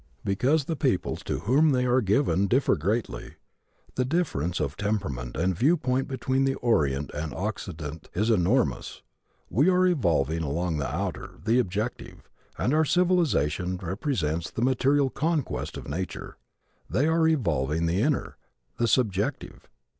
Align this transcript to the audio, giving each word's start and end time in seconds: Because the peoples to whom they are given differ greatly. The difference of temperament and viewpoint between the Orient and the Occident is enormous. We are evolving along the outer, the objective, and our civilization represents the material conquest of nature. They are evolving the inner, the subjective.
Because 0.25 0.65
the 0.65 0.75
peoples 0.75 1.21
to 1.25 1.41
whom 1.41 1.73
they 1.73 1.85
are 1.85 2.01
given 2.01 2.47
differ 2.47 2.75
greatly. 2.75 3.35
The 3.93 4.03
difference 4.03 4.59
of 4.59 4.75
temperament 4.75 5.37
and 5.37 5.55
viewpoint 5.55 6.07
between 6.07 6.43
the 6.43 6.55
Orient 6.55 7.11
and 7.13 7.31
the 7.31 7.35
Occident 7.35 8.09
is 8.15 8.31
enormous. 8.31 9.03
We 9.47 9.69
are 9.69 9.85
evolving 9.85 10.41
along 10.41 10.77
the 10.77 10.89
outer, 10.89 11.35
the 11.45 11.59
objective, 11.59 12.27
and 12.57 12.73
our 12.73 12.83
civilization 12.83 13.77
represents 13.77 14.49
the 14.49 14.63
material 14.63 15.11
conquest 15.11 15.77
of 15.77 15.87
nature. 15.87 16.35
They 16.89 17.05
are 17.05 17.27
evolving 17.27 17.85
the 17.85 18.01
inner, 18.01 18.37
the 18.79 18.87
subjective. 18.87 19.67